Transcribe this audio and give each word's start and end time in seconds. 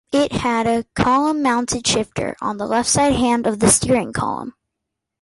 It 0.11 0.31
had 0.31 0.65
a 0.65 0.83
column-mounted 0.95 1.85
shifter, 1.85 2.35
on 2.41 2.57
the 2.57 2.65
left-hand 2.65 3.45
side 3.45 3.45
of 3.45 3.59
the 3.59 3.69
steering 3.69 4.13
column. 4.13 4.55